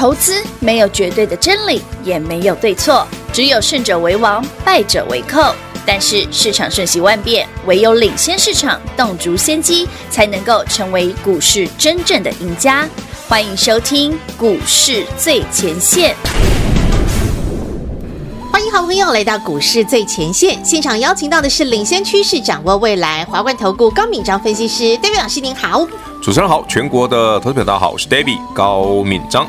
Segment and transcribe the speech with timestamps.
[0.00, 5.54] 投资没有绝对的真理，也没有对错，只有胜者为王，败者为寇。
[5.84, 12.88] 但是市场瞬息万变，唯有领先市场，洞烛先机，才能够成为股市真正的赢家。
[13.28, 16.14] 欢迎收听《股市最前线》。
[18.50, 25.86] 欢迎好朋友来到《股市最前线》现场，邀请到的是领先趋势、掌握未来华冠投顾高敏章分析师，David 老师您好。
[26.22, 29.46] 主持人好，全国的投资者大家好，我是 David 高敏章。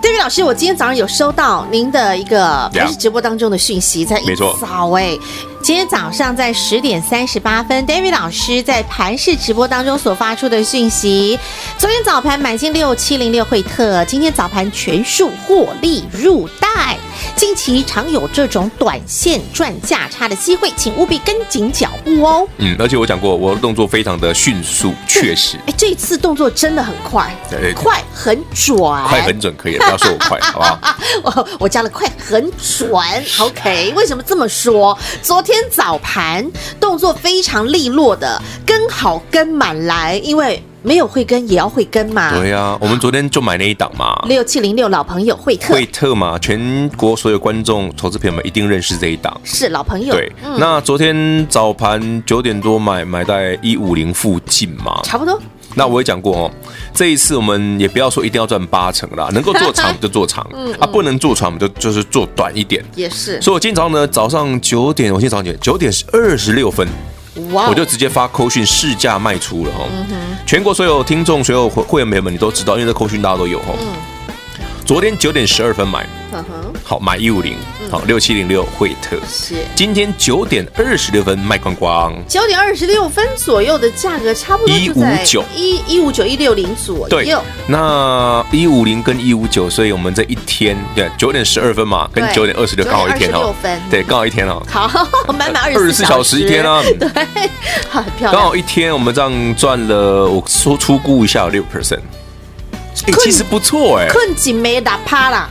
[0.00, 5.18] David 老师，我今天早上有收到您的一个还是直播当中的讯息，在一早哎，
[5.60, 11.38] 今天早上在十点三十八分，David 老师在盘市直播当中所发出的讯息，
[11.76, 16.96] 昨天早盘买进六七零六惠特，今天早盘全数获利入袋。
[17.34, 22.48] 近期常有这种短线赚价差的机会，请务必跟紧脚步哦。
[22.58, 25.58] 嗯，而且我讲过，我的动作非常的迅速， 确实。
[25.66, 30.96] 哎，这次动作真的很快， 对，快很准，快很准，可以，不要说我快，好不好？
[31.24, 32.90] 我我加了快很准
[33.40, 33.92] ，OK。
[33.96, 34.96] 为什么这么说？
[35.20, 40.62] 昨天早盘动作非常利落的，跟好跟满来，因为。
[40.80, 42.38] 没有慧根也要慧根嘛？
[42.38, 50.14] 对呀、啊，我们昨天就买那一档嘛，六七零六老朋友惠特，惠特嘛，全国所有观众、投资朋友们一定认识这一档，是老朋友。
[50.14, 55.38] 对，嗯、那昨天早盘九点多买，买在一五零附近嘛，差不多。
[55.78, 56.50] 那我也讲过哦，
[56.92, 60.44] 这一次我们也不要说一定要赚八成啦，能够做长 就做长，
[60.78, 63.40] 啊，不能做长我们就就是做短一点，也是。
[63.40, 66.86] 所以我今天早上呢，早上九点，我今天早上九点九点二十六分。
[67.52, 73.66] Wow 我就直接发扣讯市价卖出了哈，嗯、全国所有听众、所有会会员朋友们，你都知道，因为这扣讯大家都有哈。
[74.88, 76.06] 嗯、昨天九点十二分买。
[76.32, 76.44] 嗯
[76.84, 77.54] 好，买一五零，
[77.90, 79.16] 好六七零六惠特。
[79.28, 79.56] 是。
[79.74, 85.44] 今天九点二十六分卖光光，九点二十六分左右的价格差不多一五九。
[85.54, 87.08] 一一五九一六零左右。
[87.08, 87.34] 对，
[87.66, 93.54] 那一五零跟一五九，所以我们这一天对九点十二分嘛，跟九点二十六刚好一天哦，
[93.90, 94.62] 对，刚好一天哦。
[94.70, 94.88] 好，
[95.32, 96.40] 满满二十四小时。
[96.40, 97.08] 一天啊， 对，
[97.90, 102.00] 很漂亮，刚好一天，我们这样赚了，我说初估一下有六 percent，
[103.20, 105.48] 其实不错哎，困紧没打趴啦。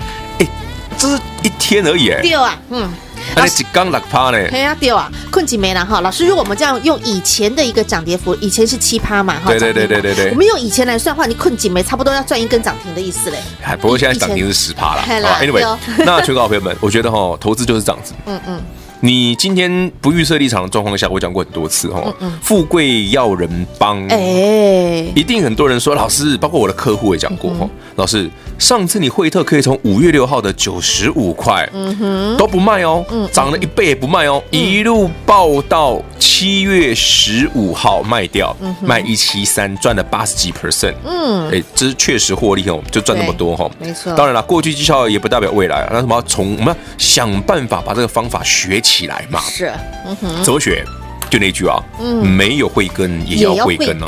[1.00, 2.90] 这是一天而已，对啊，嗯，
[3.36, 4.48] 那几刚六趴呢？
[4.50, 6.02] 对啊，对啊，困几没了哈。
[6.02, 13.38] 老师，如果我们这样用以前的一个涨跌幅，以前是七趴嘛，哈，对对对对对对，我们用以前来算的话，你困几没差不多要赚一根涨停的意思嘞。
[13.62, 15.04] 还不过现在涨停是十趴了。
[15.40, 18.14] Anyway，那全国朋友们，我觉得哈，投资就是这样子。
[18.26, 18.60] 嗯嗯。
[19.00, 22.02] 你今天不预设立场的状况下，我讲过很多次哈，
[22.42, 44.12] 富贵要人帮，哎，一定很多人说，老师，包括我的客户也讲过哈，老师，上次你惠特可以从五月六号的九十五块，嗯哼，都不卖哦，涨了一倍也不卖哦，一路爆到七月十五号卖掉，卖一七三，赚了八十几 percent，嗯，哎，这是确实获利哦，就赚那么多哈，没错。
[44.14, 49.72] 当然了，过去绩效也不代表未来，那什么从我们要想办法把这个方法学起来嘛，是，
[50.06, 50.84] 嗯哼，哲学？
[51.30, 54.06] 就那句啊，嗯，没有慧根也要慧根哦。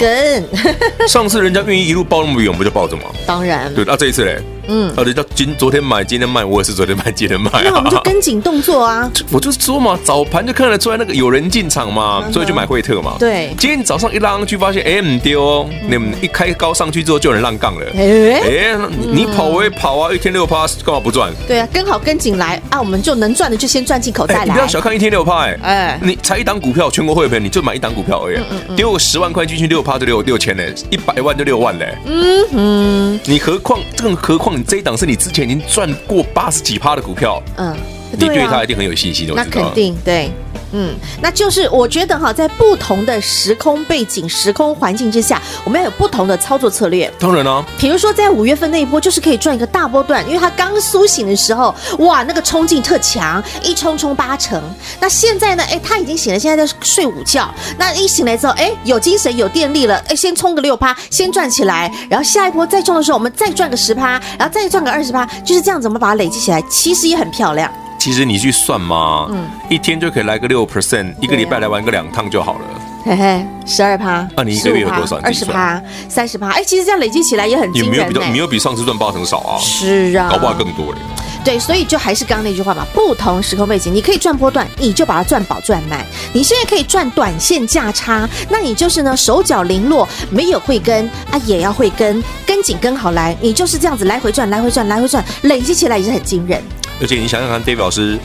[1.06, 3.04] 上次人家愿意一路抱那么远，我们就抱着吗。
[3.28, 4.42] 当然，对，那这一次嘞。
[4.70, 7.62] 嗯，啊，人家今昨天买，今天卖，我也是昨天买，今天卖啊。
[7.66, 9.12] 那我们就跟紧动作啊。
[9.32, 13.16] 我就说嘛，早盘就看得出来那个有人进场嘛，所以就买惠特嘛。
[13.20, 13.54] 对。
[13.58, 17.86] 今天早上一拉上去，发现哎，唔丢哦，你们一开高上去之后就有人浪杠了。
[17.96, 18.78] 哎，
[19.12, 21.32] 你跑我也跑啊，一天六趴，干嘛不赚？
[21.48, 24.46] 对啊，跟好跟紧来啊，我们就能赚的就先赚进口袋来。
[24.46, 28.40] 你不要小看一天六趴，哎，你才一档股票，全国会员你就买一档股票而已，
[28.76, 31.98] 丢个十万块进去，六趴就六六千嘞，一百万就六万嘞。
[32.06, 35.40] 嗯嗯，你何况更何况你这一档是你之前。
[35.40, 37.74] 已经赚过八十几趴的股票，嗯，
[38.12, 39.34] 你对他一定很有信心的。
[39.34, 40.30] 那肯定对，
[40.72, 47.12] 嗯，那就是我觉得哈，在不同的时空背景、时空环境之下，我们要有不同的操作策略。
[47.20, 54.62] 当然了，比如说在五月份那一波，就是可以赚一个大波段，因为它刚苏醒的时候，哇，那个冲劲特强，一冲冲八成。
[55.00, 55.64] 那现在呢？
[55.70, 57.54] 哎，他已经醒了，现在在睡午觉。
[57.78, 67.72] 那一醒来之后，哎，有精神、有电力了，哎，先冲个六趴，先赚起来，然后下一波再冲的时候，我们再赚个十趴，然后再赚个二十趴，就是这样子，我们把它累积起来，其实也很漂亮。
[68.00, 72.62] 其实你去算嘛，嗯，一天就可以来个六 percent，一个礼拜来玩个两趟就好了。
[73.06, 75.18] 嘿嘿，十二趴，那你一个月有多少？
[75.18, 76.50] 二十趴，三十趴。
[76.52, 77.92] 哎，其实这样累积起来也很惊人。
[77.92, 79.60] 你没有比没有比上次赚八成少啊？
[79.60, 81.00] 是啊，搞不好更多嘞。
[81.44, 86.06] 对，所以就还是刚刚那句话嘛，不同时空背景，你可以赚波段，你就把它赚饱赚满。
[86.34, 96.62] 你现在可以赚短线价差，那你就是呢手脚零落，没有慧根啊，也要慧根，跟紧跟好来，你就是这样子来回赚，来回赚，来回赚，累积起来也是很惊人。
[97.02, 98.18] 而且你想想看，David 老师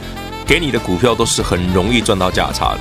[0.46, 2.80] 给你的股票都是很容易赚到价差的，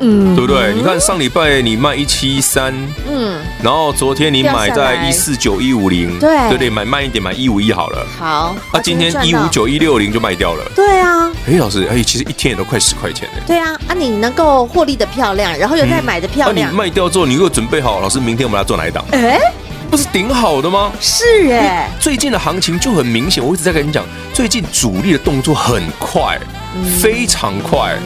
[0.00, 0.72] 嗯，对不对？
[0.74, 2.72] 你看上礼拜你卖一七三，
[3.08, 8.06] 嗯，然后昨天你买在一四九一五零，对对对，买慢一点，买一五一好了。
[8.18, 10.64] 好，那今天一五九一六零就卖掉了。
[10.74, 13.42] 对啊，哎，老师，哎，其实一天也都快十块钱呢。
[13.46, 19.04] 对啊，啊，你能够获利的漂亮，然后又再买的漂亮，那你卖掉之后，你如果准备好，老师，明天我们来做哪一档？
[19.12, 19.38] 哎。
[19.90, 20.92] 不是顶好的吗？
[21.00, 26.38] 是哎，最近的行情就很明显，我一直在跟你讲，最近主力的动作很快，
[27.00, 27.96] 非常快，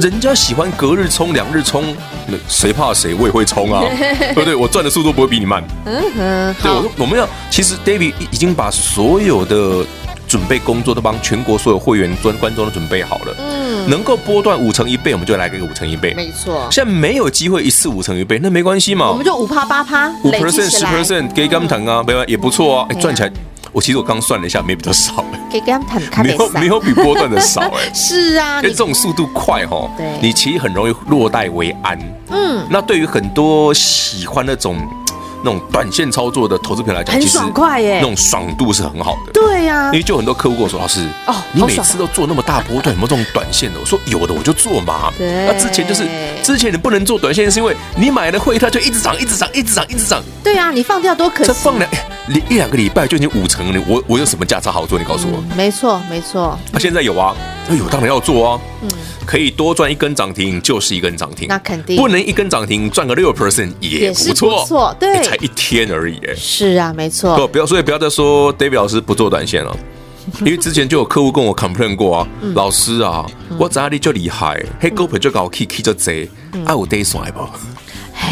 [0.00, 1.94] 人家喜欢隔日冲、两日冲，
[2.26, 3.14] 那谁怕谁？
[3.14, 3.82] 我也会冲啊，
[4.34, 4.54] 对不对？
[4.54, 5.62] 我赚的速度不会比你慢。
[5.84, 9.84] 嗯哼，对，我说我们要，其实 David 已经把所有的。
[10.26, 13.34] 准备工作都帮全国所有会员、观观众都准备好了。
[13.38, 16.12] 嗯，能够波段五成一倍，我们就来个五成一倍。
[16.14, 19.08] 没错，现在没有机会一次五成一倍，那没关系嘛。
[19.08, 22.86] 我们就五趴八趴，五 percent 十 percent 给他们谈啊，没有也不错啊。
[22.90, 23.32] 哎，赚起来，
[23.72, 25.24] 我其实我刚算了一下，没比较少。
[25.48, 27.90] 给他们谈，没有没有比波段的少哎。
[27.94, 31.98] 是啊，因为这种速度快哈，对，你其实很容易落袋为安。
[32.30, 34.76] 嗯，那对于很多喜欢那种。
[35.44, 39.32] 那种短线操作的投资品来讲，很爽快耶，那种爽度是很好的。
[39.32, 43.78] 对呀，因为就很多客户跟我说，老师，哦，你每次都做那么大波段，有没有这种短线的？
[43.80, 45.12] 我说有的，我就做嘛。
[45.18, 46.08] 那之前就是
[46.42, 50.22] 之前你不能做短线，是因为你买了会，它就一直涨，一直涨，一直涨，一直涨。
[50.42, 51.46] 对啊，你放掉多可惜。
[51.46, 51.90] 这放两
[52.50, 54.98] 一两个礼拜就已经五成了，我我有什么价差好做？
[54.98, 55.42] 你告诉我。
[55.56, 56.58] 没错，没错。
[56.72, 57.34] 那现在有啊，
[57.68, 58.60] 那有当然要做啊。
[58.82, 58.88] 嗯。
[59.26, 67.36] 可以多赚一根涨停就是一根涨停，那肯定不能一根涨停赚个六 percent 也不错，错对，才一天而已，是啊，没错。
[67.36, 69.76] 不，不要，所以不要再说 David 老师不做短线了，
[70.40, 73.26] 因为之前就有客户跟我 complain 过啊，老师啊，
[73.58, 76.28] 我哪里就厉害，黑狗皮就搞 K K 就贼，
[76.64, 77.40] 爱，我得算不？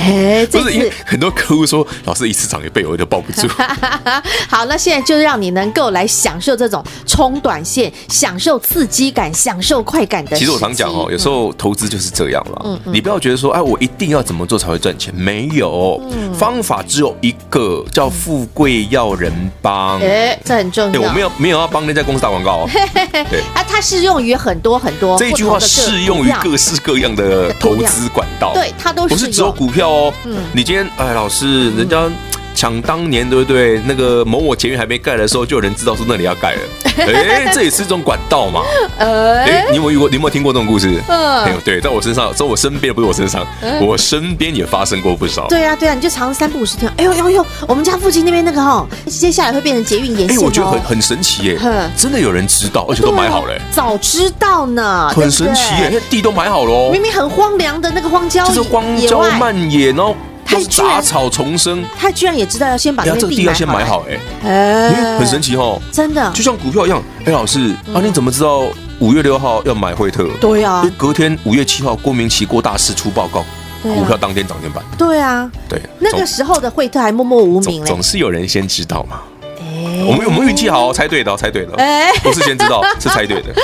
[0.02, 3.48] 哎，这是因为很多客户说，老师一次涨一倍，我就抱不住。
[4.48, 10.36] 好，那现在就让你能够来享受这种冲短线，享受刺激感，享受快感的。
[10.36, 12.62] 其实我常讲哦，有时候投资就是这样了。
[12.64, 15.14] 嗯，你不要觉得说，哎，我一定要怎么做才会赚钱？
[15.14, 16.02] 没有，
[16.36, 19.32] 方法只有一个，叫富贵要人
[19.62, 19.98] 帮。
[20.00, 21.00] 哎，这很重要。
[21.00, 22.68] 我没有没有要帮那家公司打广告哦。
[23.30, 25.16] 对啊，它适用于很多很多。
[25.18, 28.52] 这句话适用于各式各样的投资管道。
[28.52, 29.83] 对，它都是不是只有股票。
[29.88, 32.10] 哦，嗯，你今天哎，老师，人家
[32.54, 33.80] 抢当年对不对？
[33.86, 36.60] 那个某某捷运还没盖的时候，就有人知道说那里要盖了，
[37.04, 38.62] 哎，这也是一种管道嘛。
[38.98, 40.08] 哎，你有没有遇过？
[40.08, 41.02] 你有没有听过这种故事？
[41.08, 41.60] 嗯，有。
[41.64, 43.46] 对，在我身上，在我身边不是我身上，
[43.80, 45.46] 我身边也发生过不少。
[45.48, 50.38] 对啊，对啊，你就常三不五时听，哎呦呦呦，我们家附近那边那个哈，接下来会变成捷运沿线。
[50.38, 51.58] 哎，我觉得很很神奇耶，
[51.96, 53.54] 真的有人知道，而且都买好了。
[53.72, 60.14] 早知道呢，很神奇耶，因为地都买好了，明明很荒凉的那个荒郊，就是荒郊漫野，然后。
[60.44, 67.02] 他杂草丛生，他居然也知道要先把这个地要先买好，哎，哎，很神奇哦，真的，就像股票一样。
[67.24, 68.62] 哎，老师啊，你怎么知道
[68.98, 70.28] 五月六号要买惠特？
[70.40, 73.44] 对啊，隔天五月七号，郭明奇郭大师出报告，
[73.82, 74.84] 股票当天涨停板。
[74.98, 79.20] 对啊，对，那个时候的惠特还默默无名，总是有人先知道嘛。
[80.06, 83.54] 我们我们运气好，猜对的，猜对的，哎，不是先知道， 是猜对的。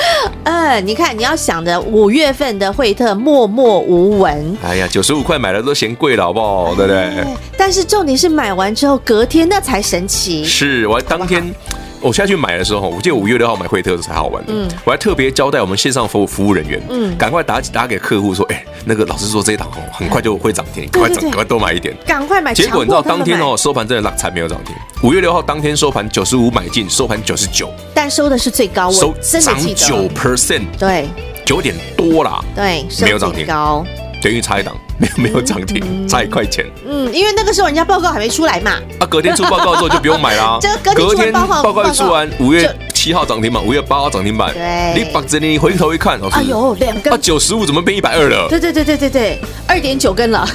[0.43, 4.57] 嗯，你看，你要想着五月份的惠特默默无闻。
[4.63, 6.75] 哎呀，九十五块买了都嫌贵了，好不好？
[6.75, 7.25] 对不对？
[7.57, 10.43] 但是重点是买完之后隔天那才神奇。
[10.43, 11.53] 是我当天。
[12.01, 14.51] 我下去买的时候，我记得五月六号买惠特才好玩的。
[14.53, 22.53] 嗯，我还特别交代我们线上服务服务人员，嗯，赶快打打给客户说，哎，那个老师说这一档哦，很快就会涨停，赶快涨，赶快多买一点，赶快买。
[22.53, 24.75] 结果你知道当天哦收盘真的拉才没有涨停。
[25.03, 31.07] 五月六号当天收盘九十五买进，收盘九十九，但收的是最高，收涨九 percent，对，
[31.45, 33.85] 九点多啦，对，没有涨停高。
[34.21, 36.65] 等于差一档，没 有没有涨停，差一块钱。
[36.87, 38.71] 嗯，因为那个时候人家报告还没出来嘛。
[38.99, 40.59] 啊，隔天出报告之后就不用买啦。
[40.95, 44.53] 隔天报告一出完，五月七号涨停板，五月八号涨停板。
[44.53, 47.11] 对，你把这你回头一看，哎呦，两根。
[47.11, 48.47] 啊，九十五怎么变一百二了？
[48.47, 50.47] 对对对对对对，二点九根了。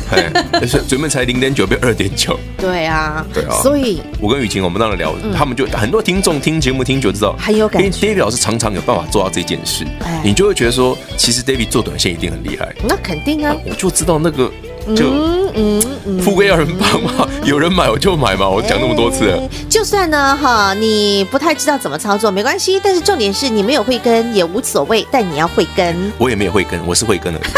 [0.52, 2.38] 但是准备才零点九变二点九。
[2.56, 3.50] 对啊，对啊。
[3.64, 7.90] 所以，我跟雨晴我们当时聊，他们就很多听众听节目听久知道很有感觉。
[7.90, 9.84] David 老师常常有办法做到这件事，
[10.22, 12.72] 你就会觉得说，其实 David 做短线一定很厉害。
[12.88, 14.48] 那肯定啊，我就知道那个。
[14.94, 19.42] 就嗯嗯，富贵要人帮嘛，有人买我就买嘛，我讲那么多次了。
[19.68, 26.12] 就算呢哈，你不太知道怎么操作没关系，但是重点是你没有会跟也无所谓，但你要会跟。
[26.18, 27.42] 我也没有会跟，我是慧根而已。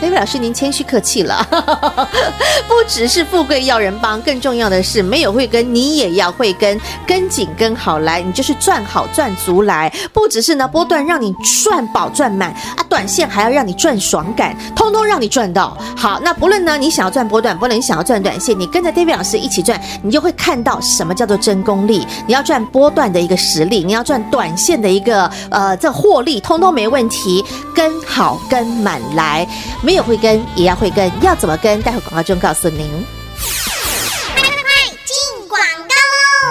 [0.00, 1.44] David 老师，您谦虚客气了。
[2.66, 9.92] 不只是富贵要人帮，更重要的是没有会跟，你也要会跟，跟紧跟好来，你就是赚好赚足来。
[10.12, 15.76] 不只是呢波段让你赚饱赚满啊，短线还要让你赚爽感，通通让你赚到。
[15.96, 22.06] 好，那不论呢你想要赚赚波段，不能想要赚短线，你跟着 David 老师一起赚，你就会看到什么叫做真功力。
[22.28, 27.44] 你要赚波段的一个实力，你要赚短线的一个呃这获利，通通没问题。
[27.74, 29.44] 跟好跟满来，
[29.82, 31.82] 没有会跟也要会跟，要怎么跟？
[31.82, 32.88] 待会广告中告诉您。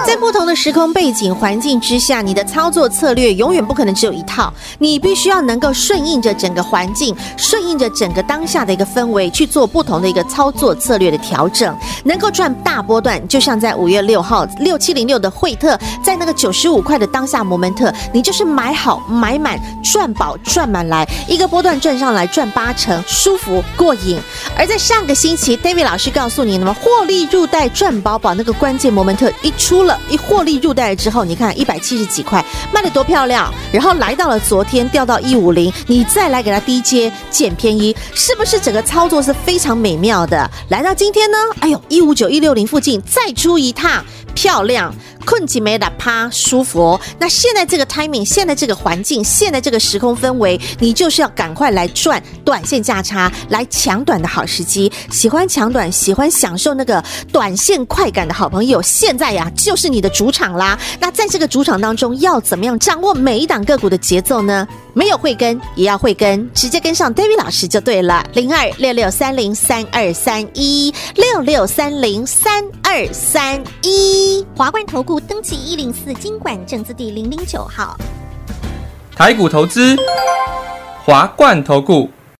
[0.06, 13.26] 在不同的时空背景环境之下，你的操作策略永远不可能只有一套，你必须要能够顺应着整个环境，顺应着整个当下的一个氛围去做不同的一个操作策略的调整，能够赚大波段。
[13.28, 24.18] 就像在五月六号六七零六的惠特，在那个九十五块的当下摩门特，你就是买好买满赚饱赚满来，一个波段赚上来赚八成，舒服过瘾。
[24.56, 40.50] 而在上个星期，David 老师告诉你，那么获利入袋赚饱饱，那个关键摩门特一出一获利入袋之后，你看一百七十几块卖的多漂亮，然后来到了昨天掉到一五零，你再来给它低接捡便宜，是不是整个操作是非常美妙的？
[40.68, 44.04] 来到今天呢，哎呦一五九一六零附近再出一趟，
[44.38, 44.94] 漂亮。
[45.26, 47.00] 困起没打趴，舒服哦。
[47.18, 54.90] 那现在这个 timing，现在这个环境，现在这个时空氛围，你就是要赶快来赚短线价差，来抢短的好时机。
[55.10, 60.78] 喜欢抢短，喜欢享受那个短线快感的好朋友，现在呀就是你的主场啦。
[60.98, 64.66] 那在这个主场当中，要怎么样掌握每一档个股的节奏呢？
[64.98, 68.26] 没有慧根也要慧根，直接跟上 David 老师就对了。
[68.32, 77.96] 零二六六三零三二三一六六三零三二三一华冠投顾登记一零四经管证字第零零九号。
[79.14, 79.94] 台股投资，
[81.04, 82.10] 华冠投顾。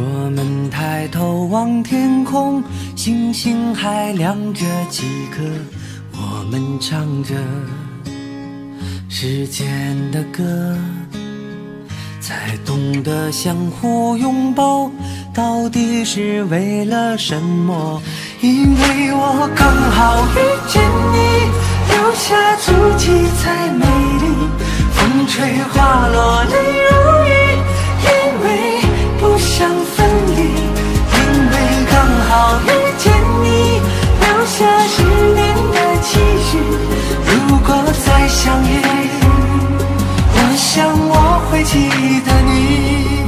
[0.00, 2.62] 我们抬头望天空，
[2.94, 5.42] 星星还亮着几颗。
[6.12, 7.34] 我们唱着
[9.08, 10.78] 时间的歌，
[12.20, 14.88] 才懂得相互拥抱，
[15.34, 18.00] 到底是为了什么？
[18.40, 20.38] 因为我刚好遇
[20.68, 20.80] 见
[21.12, 21.18] 你，
[21.90, 23.84] 留下足迹才美
[24.20, 24.24] 丽。
[24.92, 26.54] 风吹花落泪
[26.86, 26.94] 如
[27.26, 27.34] 雨，
[28.04, 28.08] 因
[28.44, 28.77] 为
[29.98, 30.38] 分离，
[31.12, 31.18] 因
[31.50, 31.54] 为
[31.90, 31.98] 刚。
[32.30, 33.10] 好遇见
[33.42, 33.46] 你，
[34.20, 35.02] 留下十
[35.34, 35.40] 年
[35.72, 36.08] 的期
[36.44, 36.50] 许。
[37.24, 37.68] 如果
[38.04, 38.70] 再相遇，
[40.34, 40.68] 我想
[41.08, 41.12] 我
[41.50, 41.88] 会记
[42.20, 43.27] 得你。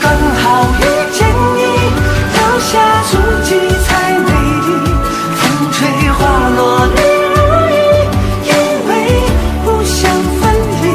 [0.00, 1.60] 刚好遇见你
[2.34, 4.30] 留下足迹才美
[4.66, 4.68] 丽
[5.36, 5.78] 风吹
[6.10, 6.98] 花落泪
[7.34, 7.38] 如
[7.68, 7.76] 雨
[8.44, 8.50] 因
[8.88, 8.90] 为
[9.64, 10.40] 不想分
[10.82, 10.88] 离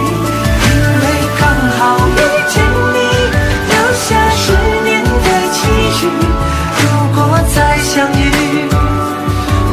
[0.64, 1.04] 因为
[1.40, 1.42] 刚
[1.78, 2.20] 好遇
[2.50, 2.56] 见
[2.94, 2.98] 你
[3.70, 4.52] 留下十
[4.84, 5.60] 年的期
[6.00, 6.08] 许
[6.82, 6.84] 如
[7.16, 8.70] 果再相遇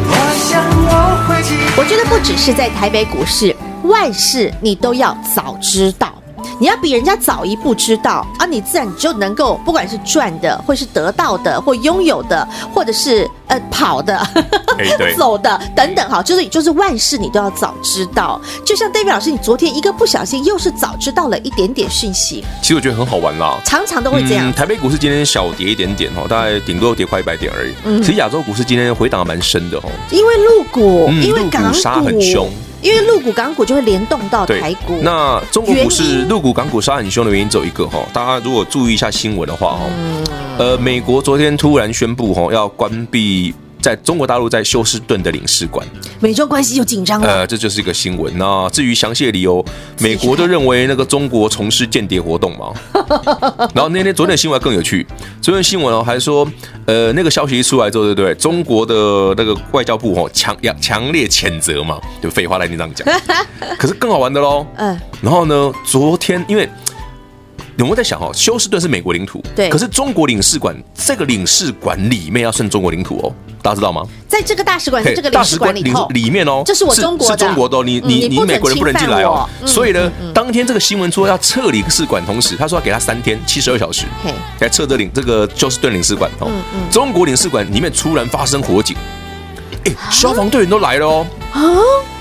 [0.09, 0.89] 我想我
[1.29, 6.20] 会记我觉得不只是在台北股市万事你都要早知道。
[6.61, 18.38] 你要比人家早一步知道啊，你自然你就能够，不管是赚的，或是得到的，或拥有的，或者是呃跑的、欸、 走的等等，哈，就是就是万事你都要早知道。
[18.62, 22.45] 就像 David 老师，你昨天一个不小心，又是早知道了一点点讯息。
[22.61, 24.52] 其实我觉得很好玩啦，常常都会这样、嗯。
[24.52, 27.73] 台北股市今天小跌一点点哦，大概顶多跌快一百点而已。
[27.85, 32.50] 嗯，其实亚洲股市今天回档蛮深的哦，因为陆股，嗯、因为港股杀很凶。
[32.83, 34.99] 因为陆股、港股就会联动到台股。
[35.03, 40.25] 那中国股市陆股、港股杀很凶的原因只有一个哈，大家如果注意一下新闻的话哈，嗯、
[40.59, 43.55] 呃，美国昨天突然宣布哈要关闭。
[43.81, 45.87] 在中国大陆，在休斯顿的领事馆，
[46.21, 47.27] 美中关系又紧张了。
[47.27, 48.33] 呃，这就是一个新闻。
[48.39, 49.65] 那至于详细的理由，
[49.99, 52.73] 美国都认为那个中国从事间谍活动嘛。
[53.75, 55.07] 然后那天昨天的新闻更有趣，
[55.41, 56.47] 昨天新闻哦还说，
[56.87, 58.35] 呃，那个消息一出来之后，对不对？
[58.35, 58.95] 中国的
[59.37, 63.07] 那个外交部哦强要强烈谴责嘛，就废话来你这样讲。
[63.79, 66.69] 可是更好玩的喽，嗯，然后呢，昨天因为。
[67.81, 68.31] 有没有在想哦？
[68.35, 69.71] 休斯顿是美国领土，对。
[69.71, 73.33] 可是中国领事馆这个领事馆里面要算中国领土哦，
[73.63, 74.03] 大家知道吗？
[74.29, 77.83] 在这个大使馆，这个大使馆里里面哦，这是我中国的，是中国的哦。
[77.83, 79.49] 你你你美国人不能进来哦。
[79.65, 84.05] 所以呢，当天这个新闻说要撤领事馆，同时他说要给他三天七十二小时，
[84.59, 86.51] 来撤这领这个休斯顿领事馆哦。
[86.91, 88.95] 中国领事馆里面突然发生火警，
[89.87, 91.27] 哎，消防队员都来了哦。
[91.53, 91.61] 啊。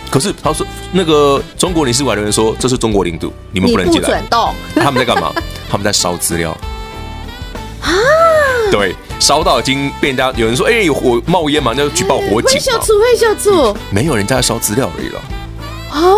[0.10, 4.08] 可是他说，那个中国领事馆的人说，这是中国领土，你们不能进来。
[4.08, 4.54] 不准动。
[4.76, 5.32] 他们在干嘛？
[5.70, 6.52] 他们在烧资料。
[7.82, 7.90] 啊！
[8.72, 12.52] 对，烧到已经被人家有人说，哎，有火冒烟嘛，那就举报火警。
[12.54, 13.78] 会小组，会小组。
[13.92, 15.22] 没有人家在烧资料而已了。
[15.92, 16.18] 哦。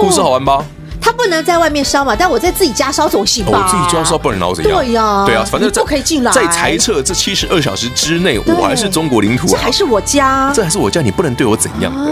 [0.00, 0.64] 故事好玩吧？
[1.04, 3.62] 他不能在外面烧嘛，但我在自己家烧总行吧？
[3.62, 4.78] 我自己家烧不能烧怎样？
[4.78, 6.32] 对呀，对啊，反正不可以进来。
[6.32, 12.10] 在裁撤这七十二小时之内，我还是中国领土啊，这还是我家，这还是我家，你不能对我怎样的，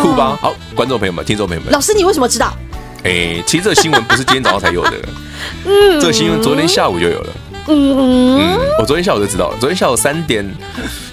[0.00, 0.38] 酷吧？
[0.40, 2.54] 好，观众朋友们，听众朋友们，老师，你为什么知道？
[3.02, 4.92] 哎，其实这个新闻不是今天早上才有的，
[5.66, 7.32] 嗯，这个新闻昨天下午就有了，
[7.66, 10.48] 嗯嗯，我昨天下午就知道了，昨天下午三点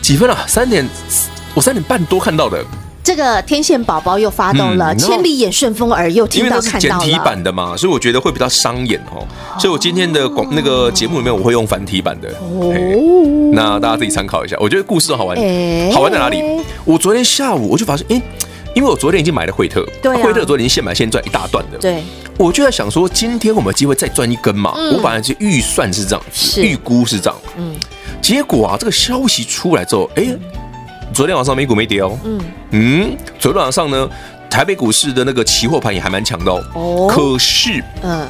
[0.03, 0.45] 几分啊？
[0.47, 0.87] 三点，
[1.55, 2.63] 我三点半多看到的。
[3.07, 7.05] 这个天线宝宝又发动了，千里眼顺风耳又听到看到了。
[7.05, 9.25] 简体版的嘛，所以我觉得会比较伤眼哦。
[9.57, 12.69] 所以我今天的广那个节目里面，我会用繁体版的哦。
[13.53, 15.37] 那大家自己参考一下，我觉得故事好玩。
[15.93, 16.43] 好玩在哪里？
[16.83, 18.21] 我昨天下午我就发现，哎，
[18.75, 21.77] 因为我昨天已经买了惠特，对，惠特昨天已经现买现赚一大段的。
[21.77, 22.03] 对，
[22.37, 24.73] 我就在想说，今天我们有机会再赚一根嘛？
[24.75, 27.39] 我本来是预算是这样子，预估是这样。
[27.57, 27.73] 嗯，
[28.21, 30.37] 结果啊，这个消息出来之后，哎。
[31.17, 32.39] 昨天晚上美股没跌哦，嗯。
[32.69, 34.07] 嗯，昨天晚上呢，
[34.51, 38.27] 台北股市的那个期货盘也还蛮强的哦，哦，可是，嗯，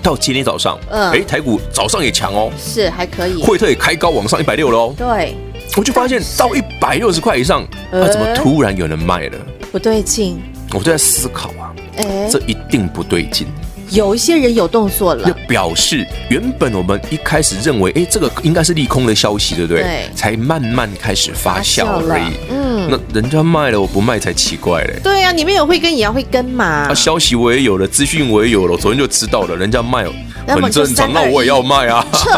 [0.00, 5.34] 到今天早上，嗯，哎，台股早上也强哦，是还可以，惠特也开高往上一百六了哦，对，
[5.76, 9.36] 我就发现到一百六十块以上，那怎么突然有人卖了？
[9.72, 10.40] 不对劲，
[10.72, 13.48] 我就在思考啊，哎，这一定不对劲。
[13.90, 19.82] 有一些人有动作了，表示原本我们一开始认为，哎，这个应该是利空的消息，对不对？
[19.82, 22.32] 对，才慢慢开始发酵而已。
[22.50, 25.00] 嗯，那人家卖了，我不卖才奇怪嘞。
[25.02, 26.64] 对呀，你们有会跟也要会跟嘛。
[26.64, 30.04] 啊，消息我也有了，资讯我也有了，昨天就知道了，人家卖
[30.56, 30.62] 了。
[30.62, 32.04] 很正常，那我也要卖啊！
[32.12, 32.30] 撤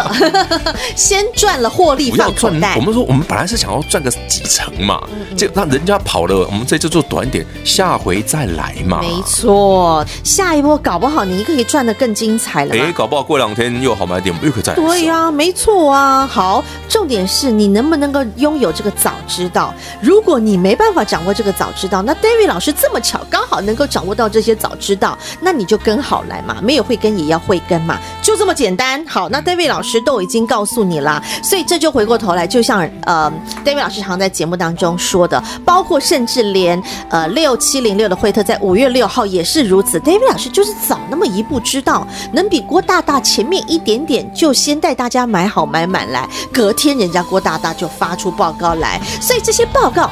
[0.97, 2.53] 先赚了获利，不要赚。
[2.77, 5.03] 我们说，我们本来是想要赚个几成嘛，
[5.37, 9.01] 就让人家跑了，我们这就做短点，下回再来嘛。
[9.01, 12.75] 没错，下一波搞不好你可以赚的更精彩了。
[12.75, 14.77] 哎，搞不好过两天又好买点，我们又可以再来。
[14.77, 16.27] 对呀，没错啊。
[16.27, 19.75] 好，重点是你能不能够拥有这个早知道？
[20.01, 26.57] 如果你没办法掌握这个早知道，那 David 老师这么巧，刚好能够掌握到这些早知道，那你就跟好来嘛。
[26.63, 27.99] 没有会跟也要会跟嘛。
[28.23, 29.05] 就这么简单。
[29.07, 33.33] 好，那 David 老师都已经告诉你了，所以这就回过头来，就像呃
[33.65, 39.99] ，David 老师常在节目当中说的，包括甚至连呃六七零六的惠特在五月六号也是如此。
[40.01, 50.11] David 老师就是早那么一步知道，能比郭大大前面一点点，就先带大家买好买满来，隔天人家郭大大就发出报告来，所以这些报告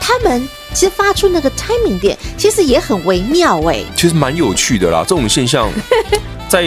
[0.00, 5.68] 他们其实发出那个 timing 点，其实也很微妙哎、欸，其实蛮有趣的啦，这种现象
[6.48, 6.64] 在。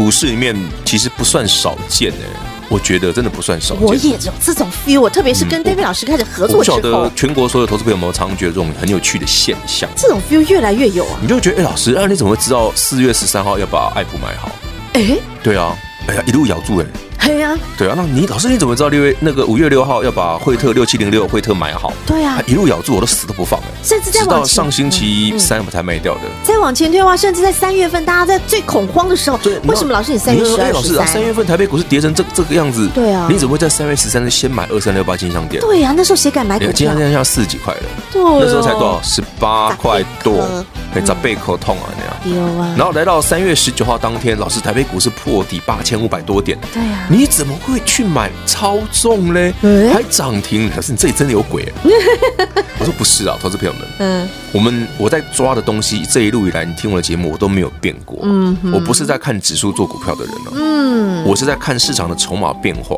[0.00, 2.40] 股市里面其实不算少见哎。
[2.70, 11.18] 我觉得真的不算少见，我也有这种 feel，特别是跟 David 老师开始合作之后，我不晓得全国所有投资朋友们常常觉得这种很有趣的现象，这种 feel 越来越有啊！
[11.20, 14.50] 你就觉得，哎，老师，啊你怎么会知道四月十三号要把爱普买好？
[14.94, 16.86] 哎，对啊，哎呀，一路咬住哎。
[17.22, 21.92] 对呀，对啊，那你老师你怎么知道六月那个五月六号要把惠特六七零六惠特买好？
[22.04, 26.22] 对啊，一路咬住我都死都不放哎，甚至在往前，直到上星期三我才卖掉的。
[26.42, 35.60] 再往前推的话，甚至在三月份，大家在最恐慌的时候，为什么老师你三月十二、老师啊，三月份台北股市跌成这这个样子，对啊，你怎么会在三月十三日先买二三六八金像电？
[35.62, 36.72] 对啊，那时候谁敢买股票？
[36.72, 39.00] 金像电要四十几块了，对，那时候才多少？
[39.02, 40.48] 十八块多，
[40.94, 42.38] 哎，砸背口痛啊那样。
[42.38, 42.74] 有啊。
[42.78, 47.80] 然后来到三月十九号当天，老师台北股市破底八千五百多点，对啊，你怎么会？
[47.86, 49.52] 去买超重嘞，
[49.92, 51.72] 还涨停，可是你这里真的有鬼？
[52.78, 58.18] 我说不是啊，投资朋友们，嗯，我们我在抓的东西，这一路以来你听我的节目，我都没有变过。
[58.22, 62.96] 嗯，我不是在看指数做股票的人哦，嗯，我是在看市场的筹码变化。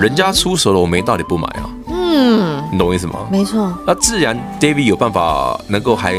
[0.00, 1.70] 人家出手了，我没道理不买啊。
[1.88, 3.28] 嗯，你懂我意思吗？
[3.30, 3.72] 没错。
[3.86, 6.14] 那自然，David 有办法能够还。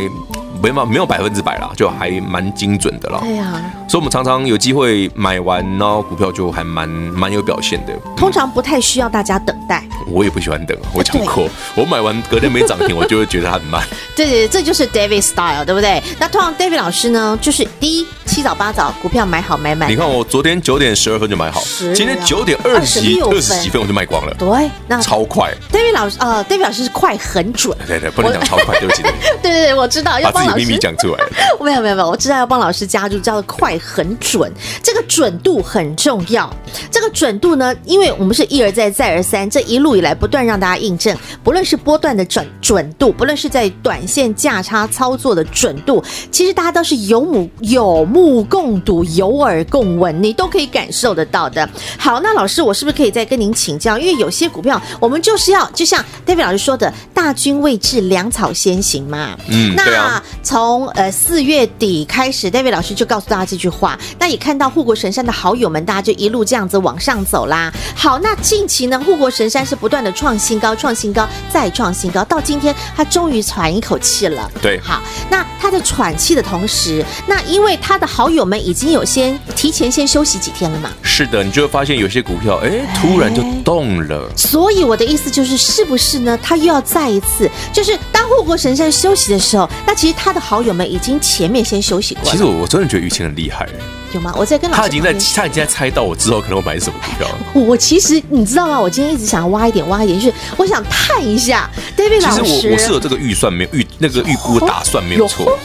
[0.61, 3.19] 没有，没有百分之百啦，就还蛮精准的啦。
[3.21, 7.93] 对呀，所以我们常常有机会买完，然后股票就还蛮蛮有表现的。
[8.17, 9.83] 通常不太需要大家等待。
[10.07, 13.81] 我也不喜欢等，我讲过，我买完隔天没涨停，我就会觉得它很慢。
[14.15, 16.01] 对对，这就是 David style，对不对？
[16.19, 19.89] 那通常 David 老师呢，就是第一七早八早股票买好买满。
[19.89, 21.61] 你看我昨天九点十二分就买好，
[21.93, 24.33] 今天九点二十几二十几分我就卖光了。
[24.37, 25.53] 对，那超快。
[25.71, 27.77] David 老师呃，David 老师是快很准。
[27.87, 29.03] 对对，不能讲超快，对不起。
[29.03, 29.11] 对
[29.51, 30.47] 对对，我知道要帮。
[30.57, 31.23] 秘密讲出来，
[31.61, 36.51] 没有没有没有，我知道要帮老师加入叫做快很准，这个准度很重要。
[36.91, 51.67] 这个准度呢，因为我们是一而再再而三，这一路以来不断让大家印证，不论是波段的准准度，不论是在短线价差操作的准度，其实大家都是有目有目共睹，有耳共闻，你都可以感受得到的。
[51.97, 53.97] 好，那老师，我是不是可以再跟您请教？
[53.97, 59.37] 因为有些股票，我们就是要就像 David 老师说的，大军未至，粮草先行嘛。
[59.49, 60.21] 嗯，那。
[60.43, 63.97] 从呃四月底开始，David 老师就告诉大家这句话。
[64.19, 67.71] 那也看到护国神山的好友们，大家就一路这样子往上走啦。
[67.95, 74.49] 好，那近期呢，护国神山是不断的创新高，创新高，再创新高，到今天他终于喘一口气了。
[74.61, 80.89] 对，好，那他在喘气的同时，那因为他的好友们已经有先提前先休息几天了嘛。
[81.01, 84.31] 是的，你就会发现有些股票，哎，突然就动了。
[84.33, 86.39] 所以我的意思就是，是不是呢？
[86.41, 92.31] 他又要再一次，就是当护国神山休息的时候，那其实他的好友们已经前面先休息过了。
[92.31, 93.67] 其实我我真的觉得雨晴很厉害，
[94.13, 94.33] 有吗？
[94.37, 97.27] 我在跟老师他已经在他已经在猜到我之后可能会买什么股票。
[97.53, 98.79] 我其实你知道吗？
[98.79, 102.43] 我今天一直想要挖一点挖一点，就是我想探一下 David 老师。
[102.43, 105.56] 其实我我是有这个预算，没有预那个预估打算没有错，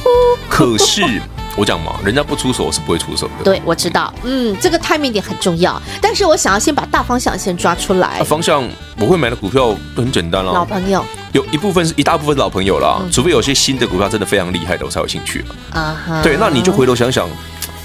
[0.49, 1.21] 可是。
[1.55, 3.45] 我讲嘛，人家不出手，我是不会出手的。
[3.45, 5.79] 对，我知道，嗯，这个 timing 点很重要。
[6.01, 8.21] 但是我想要先把大方向先抓出来。
[8.21, 8.67] 啊、方向
[8.99, 10.51] 我会买的股票都很简单了。
[10.51, 15.95] 老朋友，有一部分是一大部分是老朋友啦，嗯、除非有些新的股票真的非常厉害的，我才有兴趣啊。
[16.09, 17.29] Uh huh、对，那你就回头想想。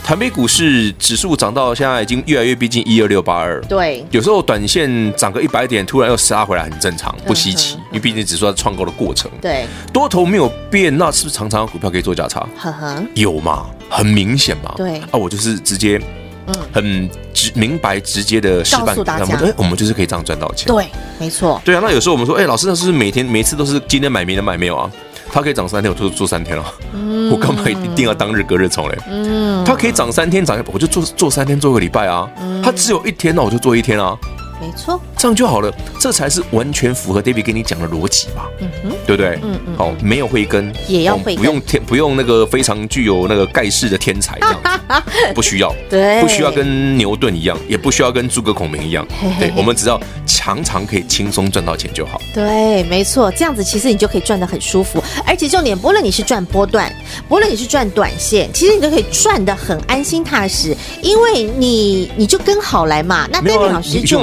[0.07, 3.59] 台北股市指数涨到现在已经越来越逼近一二六八二。
[3.63, 7.75] 对，有时候短线涨个一百点，突然又杀回来，很正常，不稀奇。
[7.91, 9.29] 因为毕竟指数在创高的过程。
[9.41, 12.47] 对，多头没有变，那是不是常常股票可以做价差？
[12.55, 13.65] 呵呵，有嘛？
[13.89, 14.73] 很明显嘛？
[14.77, 14.97] 对。
[14.99, 15.99] 啊，我就是直接，
[16.45, 19.35] 嗯，很直明白直接的示范给他们。
[19.43, 20.67] 哎，我们就是可以这样赚到钱。
[20.67, 20.87] 对，
[21.19, 21.61] 没错。
[21.65, 24.89] 对啊，那有时候我们说，哎，老师，那是不是每天每次都是今天买，明天买没有啊？
[25.31, 26.63] 它可以涨三天，我就做三天了。
[26.93, 28.97] 嗯、我干嘛一定要当日隔日冲嘞？
[29.09, 32.29] 嗯，它可以涨三天，涨我就做做三天，做个礼拜啊。
[32.39, 34.17] 嗯、它只有一天，那我就做一天啊。
[34.59, 38.41] 没错，这样就好了，这才是完全符合 David 跟你讲的逻辑嘛？
[38.59, 39.39] 嗯哼，对不对？
[39.43, 39.77] 嗯嗯。
[39.77, 45.71] 好，没有慧根也要慧根，不用天，不用那个非常具有那个盖世的天才这样子， 不需要。
[45.87, 49.07] 对，不需要跟牛顿一样，也不需要跟诸葛孔明一样。
[49.39, 52.19] 对，我们只要常常可以轻松赚到钱就好。
[52.33, 56.91] 对，没错，这样子其实你就可以赚得很舒服，而且重点，不论你是赚波段，
[57.29, 63.27] 不论你是赚短线，其实你都可以赚的很安心踏实，因为你你就跟好来嘛。
[63.31, 64.17] 那 David 老师就。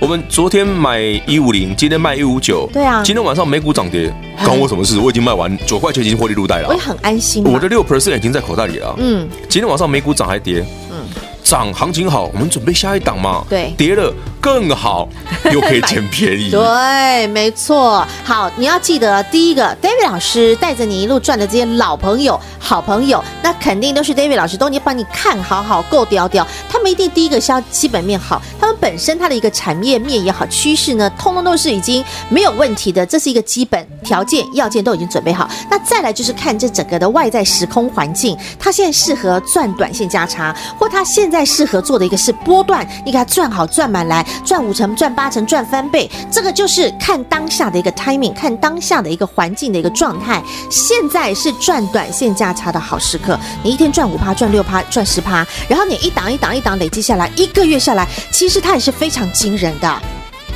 [0.00, 2.68] 我们昨天买一五零，今天卖一五九。
[2.72, 4.12] 对啊，今天晚上美股涨跌，
[4.44, 4.98] 关我什么事？
[4.98, 6.68] 我已经卖完九块钱，已经获利入袋了。
[6.68, 7.42] 我也很安心。
[7.44, 8.94] 我的六 percent 已经在口袋里了。
[8.98, 10.64] 嗯，今天晚上美股涨还跌？
[10.90, 11.06] 嗯，
[11.42, 13.44] 涨行情好，我们准备下一档嘛。
[13.48, 14.12] 对，跌了
[14.44, 15.08] 更好，
[15.50, 16.50] 又可以捡便宜。
[16.52, 18.06] 对，没错。
[18.22, 26.46] 好，你要记得，第一个，David 老师带着你一路赚的这些老朋友、好朋友，那肯定都是 David 老师都已经帮你看好好、够屌屌。
[26.68, 35.48] 他们一定第一个是要基本面好，他们本身它的一个产业面也好，趋势呢，通通都是已经没有问题的，这是一个基本条件、要件都已经准备好。
[35.70, 50.42] 那再来就是看这整个的外在时空环境，他现在适合赚短线价差，或他现在适合做的一个是波段，你给他赚好赚满来，赚五成、赚八成、赚翻倍，这个就是看当下的一个 timing，看当下的一个环境的一个状态。
[50.70, 60.02] 现在是赚短线价差的好时刻，你一天赚五趴、赚六趴、赚十趴，然后你一档一档一档累积下来，一个月下来，其实它也是非常惊人的。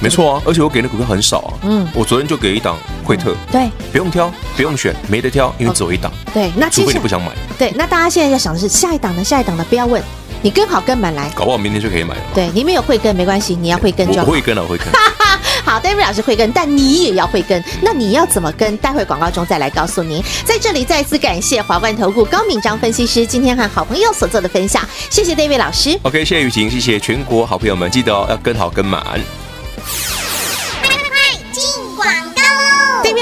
[0.01, 1.55] 没错啊，而且我给的股票很少啊。
[1.63, 6.13] 嗯，我昨天就给一档惠特，对，不用挑，不用选，没得挑，因为只有一档。
[6.33, 7.33] 对，那除非你不想买。
[7.59, 9.25] 对，那大家现在要想的是下一档呢？
[9.25, 9.67] 下一档呢？
[9.69, 10.01] 不要问，
[10.43, 12.23] 你跟好跟满来，搞不好明天就可以买了。
[12.35, 14.27] 对，你没有会跟没关系，你要会跟就好。
[14.27, 14.87] 我会跟了，我会跟。
[15.65, 17.63] 好，David 老师会跟，但你也要会跟。
[17.83, 18.77] 那你要怎么跟？
[18.79, 20.23] 待会广告中再来告诉您。
[20.45, 25.99] 在这里再次感谢华冠投顾高敏章分析师今天和好朋友所做的分享，谢谢 David 老师。
[26.03, 29.03] OK，谢谢雨晴，谢谢全国好朋友们，记得哦，要跟好跟满。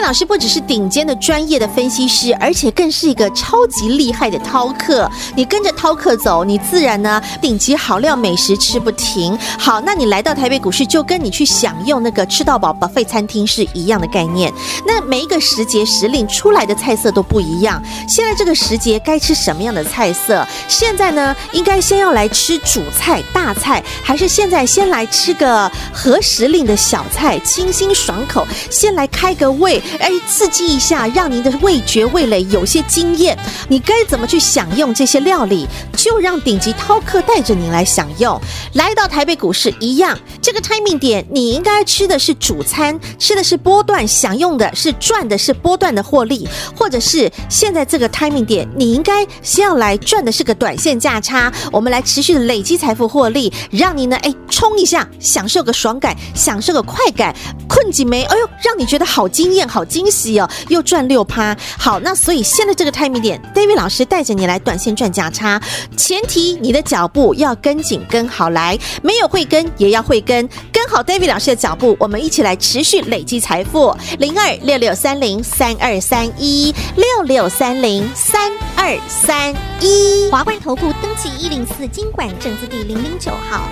[0.07, 5.11] 老师不只是顶尖的专业的分析师，而且更是一个超级厉害的饕客。
[5.35, 9.37] 你跟着饕客走，你自然呢顶级好料美食吃不停。
[9.59, 14.53] 好，那你来到台北股市，就跟你去享用那个吃到饱 buffet 餐厅是一样的概念。
[14.87, 17.83] 那每一个时节时令出来的菜色都不一样。
[18.09, 20.47] 现在这个时节该吃什么样的菜色？
[20.69, 28.47] 现在呢，应该先要来吃主菜大菜，还是现在先来吃个合时令的小菜，清新爽口？
[28.71, 29.83] 先来开个胃。
[29.99, 33.37] 哎，刺激一下，让您的味觉味蕾有些惊艳。
[33.69, 35.67] 你该怎么去享用这些料理？
[35.97, 38.41] 就让顶级饕客带着您来享用。
[38.75, 51.53] 来到台北股市一样，这个 timing 点，你应该吃的是主餐，吃的是波段，享用的是赚的是波段的获利，或者是现在这个 timing 点，你应该先要来赚的是个短线价差。
[51.73, 57.35] 我们来持续的累积财富获利，让你呢，哎，冲一下，享受个爽感，享受个快感。
[57.69, 61.55] 困几枚，哎呦，让你觉得好惊艳，好惊喜哦，又赚六趴。
[61.77, 65.61] 好，那所以现在这个 timing 点，David 老师带着你来短线赚价差，
[65.99, 73.95] 前提你的脚步要跟紧跟好来，没有会跟也要会跟，跟好 David 老师的脚步，我们一起来持续累积财富。
[74.19, 83.69] 零二六六三零三二三一六六三零三二三一，华冠投顾登记一零四经管证字第零零九号，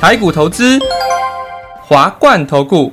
[0.00, 0.78] 台股投资。
[1.88, 2.92] 华冠投顾，